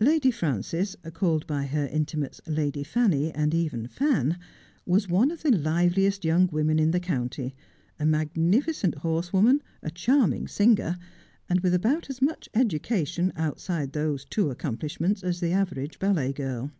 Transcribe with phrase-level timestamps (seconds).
[0.00, 4.38] Lady Frances, called by her intimates Lady Fanny, and even Fan,
[4.86, 7.54] was one of the liveliest young women in the county;
[8.00, 10.96] a magnificent horse woman, a charming singer,
[11.50, 16.70] and with about as much education, outside those two accomplishments, as the average ballet girl.